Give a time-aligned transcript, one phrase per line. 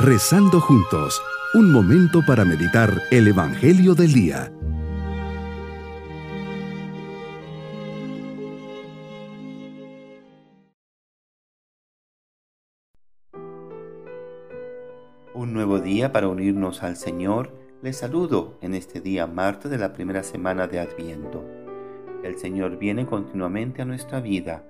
[0.00, 1.20] Rezando juntos,
[1.54, 4.52] un momento para meditar el Evangelio del Día.
[15.34, 17.52] Un nuevo día para unirnos al Señor.
[17.82, 21.44] Les saludo en este día martes de la primera semana de Adviento.
[22.22, 24.64] El Señor viene continuamente a nuestra vida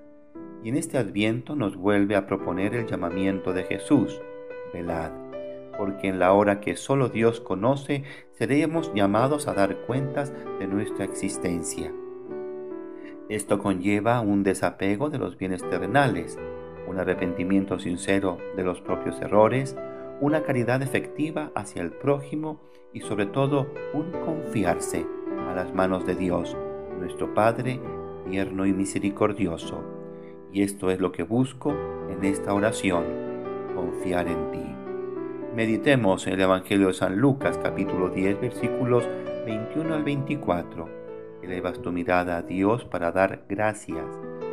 [0.65, 4.23] y en este adviento nos vuelve a proponer el llamamiento de Jesús,
[4.73, 5.13] velad,
[5.77, 11.05] porque en la hora que solo Dios conoce seremos llamados a dar cuentas de nuestra
[11.05, 11.93] existencia.
[13.29, 16.39] Esto conlleva un desapego de los bienes terrenales,
[16.87, 19.77] un arrepentimiento sincero de los propios errores,
[20.21, 22.61] una caridad efectiva hacia el prójimo
[22.93, 25.07] y sobre todo un confiarse
[25.49, 26.57] a las manos de Dios,
[26.99, 27.81] nuestro Padre,
[28.29, 29.99] tierno y misericordioso
[30.53, 31.75] y esto es lo que busco
[32.11, 33.05] en esta oración,
[33.79, 34.75] confiar en ti.
[35.55, 39.07] Meditemos en el Evangelio de San Lucas capítulo 10 versículos
[39.47, 40.89] 21 al 24.
[41.45, 44.05] Elevas tu mirada a Dios para dar gracias.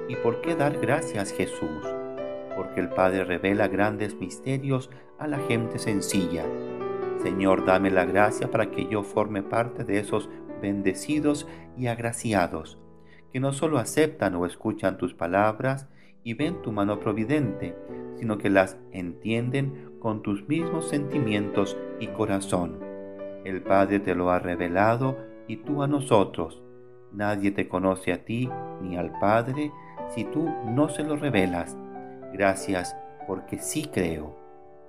[0.08, 1.88] ¿Y por qué dar gracias Jesús?
[2.56, 6.46] Porque el Padre revela grandes misterios a la gente sencilla.
[7.24, 10.30] Señor, dame la gracia para que yo forme parte de esos
[10.62, 12.78] bendecidos y agraciados
[13.36, 15.90] que no solo aceptan o escuchan tus palabras
[16.26, 17.74] y ven tu mano providente,
[18.18, 22.80] sino que las entienden con tus mismos sentimientos y corazón.
[23.46, 25.18] El Padre te lo ha revelado
[25.48, 26.62] y tú a nosotros.
[27.14, 28.50] Nadie te conoce a ti
[28.82, 29.72] ni al Padre
[30.10, 31.78] si tú no se lo revelas.
[32.34, 34.36] Gracias porque sí creo,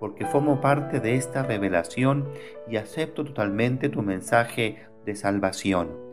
[0.00, 2.27] porque formo parte de esta revelación
[2.69, 6.06] y acepto totalmente tu mensaje de salvación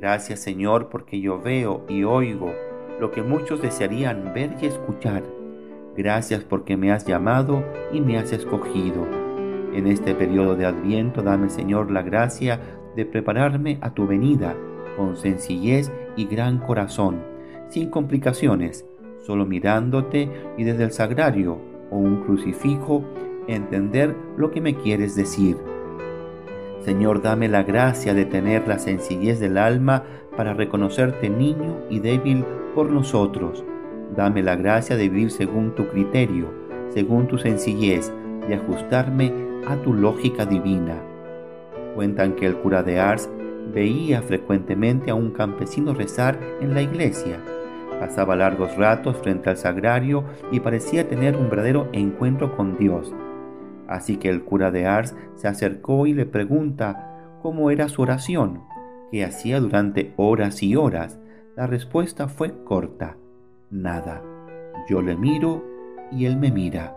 [0.00, 2.54] Gracias Señor porque yo veo y oigo
[3.00, 5.22] lo que muchos desearían ver y escuchar.
[5.96, 9.06] Gracias porque me has llamado y me has escogido.
[9.72, 12.60] En este periodo de adviento dame Señor la gracia
[12.96, 14.56] de prepararme a tu venida
[14.96, 17.22] con sencillez y gran corazón,
[17.68, 18.84] sin complicaciones,
[19.20, 21.58] solo mirándote y desde el sagrario
[21.90, 23.04] o un crucifijo
[23.46, 25.56] entender lo que me quieres decir
[26.80, 30.04] Señor, dame la gracia de tener la sencillez del alma
[30.36, 32.44] para reconocerte niño y débil
[32.74, 33.64] por nosotros.
[34.14, 36.46] Dame la gracia de vivir según tu criterio,
[36.90, 38.12] según tu sencillez,
[38.48, 39.32] y ajustarme
[39.66, 40.96] a tu lógica divina.
[41.94, 43.28] Cuentan que el cura de Ars
[43.74, 47.38] veía frecuentemente a un campesino rezar en la iglesia.
[48.00, 53.12] Pasaba largos ratos frente al sagrario y parecía tener un verdadero encuentro con Dios.
[53.88, 58.62] Así que el cura de Ars se acercó y le pregunta cómo era su oración,
[59.10, 61.18] que hacía durante horas y horas.
[61.56, 63.16] La respuesta fue corta,
[63.70, 64.22] nada.
[64.88, 65.64] Yo le miro
[66.12, 66.94] y él me mira.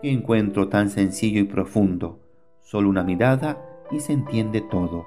[0.00, 2.20] Qué encuentro tan sencillo y profundo,
[2.60, 3.58] solo una mirada
[3.90, 5.06] y se entiende todo.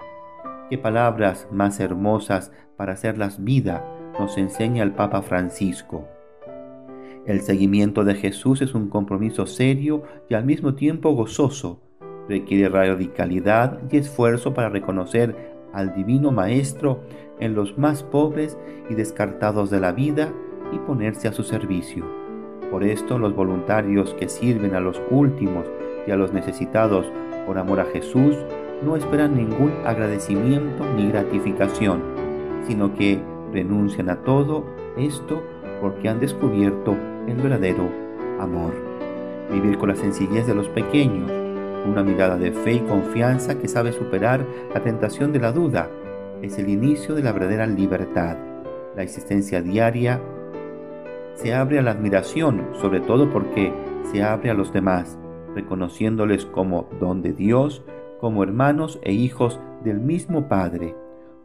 [0.69, 3.85] Qué palabras más hermosas para hacerlas vida
[4.19, 6.07] nos enseña el Papa Francisco.
[7.27, 11.81] El seguimiento de Jesús es un compromiso serio y al mismo tiempo gozoso.
[12.29, 15.35] Requiere radicalidad y esfuerzo para reconocer
[15.73, 17.01] al Divino Maestro
[17.41, 18.57] en los más pobres
[18.89, 20.31] y descartados de la vida
[20.71, 22.05] y ponerse a su servicio.
[22.71, 25.65] Por esto los voluntarios que sirven a los últimos
[26.07, 27.11] y a los necesitados
[27.45, 28.37] por amor a Jesús
[28.85, 32.01] no esperan ningún agradecimiento ni gratificación,
[32.65, 33.19] sino que
[33.51, 34.63] renuncian a todo
[34.95, 35.43] esto
[35.81, 36.95] porque han descubierto
[37.27, 37.89] el verdadero
[38.39, 38.73] amor.
[39.51, 41.31] Vivir con la sencillez de los pequeños,
[41.85, 45.89] una mirada de fe y confianza que sabe superar la tentación de la duda,
[46.41, 48.37] es el inicio de la verdadera libertad.
[48.95, 50.21] La existencia diaria
[51.35, 53.71] se abre a la admiración, sobre todo porque
[54.11, 55.17] se abre a los demás,
[55.55, 57.83] reconociéndoles como don de Dios,
[58.19, 60.95] como hermanos e hijos del mismo Padre.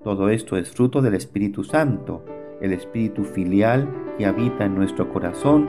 [0.02, 2.24] Todo esto es fruto del Espíritu Santo,
[2.62, 5.66] el espíritu filial que habita en nuestro corazón,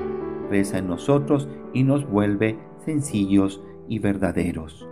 [0.49, 4.87] reza en nosotros y nos vuelve sencillos y verdaderos.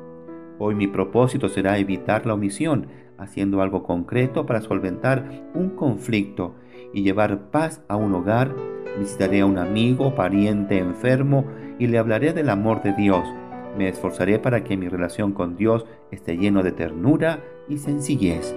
[0.58, 2.88] Hoy mi propósito será evitar la omisión,
[3.18, 6.56] haciendo algo concreto para solventar un conflicto
[6.94, 8.54] y llevar paz a un hogar.
[9.00, 11.46] Visitaré a un amigo, pariente enfermo
[11.80, 13.24] y le hablaré del amor de Dios.
[13.78, 17.40] Me esforzaré para que mi relación con Dios esté lleno de ternura
[17.70, 18.56] y sencillez.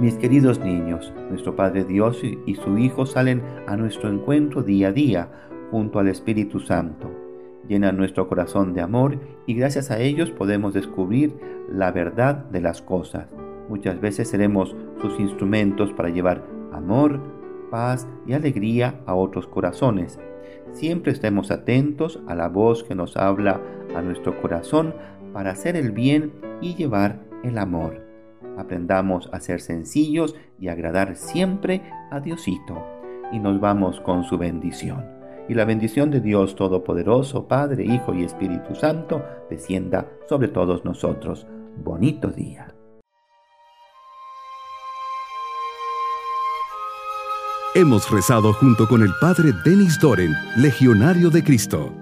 [0.00, 4.92] Mis queridos niños, nuestro Padre Dios y su Hijo salen a nuestro encuentro día a
[4.92, 5.30] día
[5.70, 7.10] junto al Espíritu Santo.
[7.68, 11.36] Llenan nuestro corazón de amor y gracias a ellos podemos descubrir
[11.70, 13.28] la verdad de las cosas.
[13.68, 16.42] Muchas veces seremos sus instrumentos para llevar
[16.72, 17.20] amor,
[17.70, 20.18] paz y alegría a otros corazones.
[20.72, 23.60] Siempre estemos atentos a la voz que nos habla
[23.94, 24.94] a nuestro corazón
[25.32, 28.11] para hacer el bien y llevar el amor.
[28.58, 32.84] Aprendamos a ser sencillos y agradar siempre a Diosito.
[33.32, 35.04] Y nos vamos con su bendición.
[35.48, 41.46] Y la bendición de Dios Todopoderoso, Padre, Hijo y Espíritu Santo, descienda sobre todos nosotros.
[41.82, 42.74] Bonito día.
[47.74, 52.01] Hemos rezado junto con el Padre Denis Doren, Legionario de Cristo.